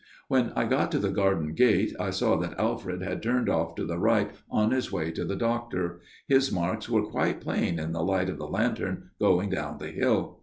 "When 0.29 0.51
I 0.55 0.65
got 0.65 0.91
to 0.93 0.97
the 0.97 1.11
garden 1.11 1.53
gate 1.53 1.95
I 1.99 2.09
saw 2.09 2.35
that 2.37 2.57
Alfred 2.59 3.03
had 3.03 3.21
turned 3.21 3.47
off 3.47 3.75
to 3.75 3.85
the 3.85 3.99
right 3.99 4.31
on 4.49 4.71
his 4.71 4.91
way 4.91 5.11
to 5.11 5.23
the 5.23 5.35
doctor; 5.35 5.99
his 6.27 6.51
marks 6.51 6.89
were 6.89 7.05
quite 7.05 7.39
plain 7.39 7.77
in 7.77 7.91
the 7.91 8.01
light 8.03 8.27
of 8.29 8.39
the 8.39 8.47
lantern, 8.47 9.11
going 9.19 9.51
down 9.51 9.77
the 9.77 9.89
hill. 9.91 10.39